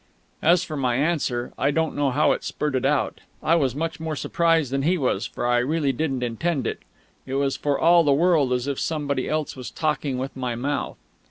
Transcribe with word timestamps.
As 0.41 0.63
for 0.63 0.75
my 0.75 0.95
answer, 0.95 1.53
I 1.59 1.69
don't 1.69 1.95
know 1.95 2.09
how 2.09 2.31
it 2.31 2.43
spurted 2.43 2.87
out. 2.87 3.21
I 3.43 3.53
was 3.53 3.75
much 3.75 3.99
more 3.99 4.15
surprised 4.15 4.71
than 4.71 4.81
he 4.81 4.97
was, 4.97 5.27
for 5.27 5.45
I 5.45 5.59
really 5.59 5.91
didn't 5.93 6.23
intend 6.23 6.65
it. 6.65 6.79
It 7.27 7.35
was 7.35 7.55
for 7.55 7.77
all 7.79 8.03
the 8.03 8.11
world 8.11 8.51
as 8.51 8.65
if 8.65 8.79
somebody 8.79 9.29
else 9.29 9.55
was 9.55 9.69
talking 9.69 10.17
with 10.17 10.35
my 10.35 10.55
mouth. 10.55 10.97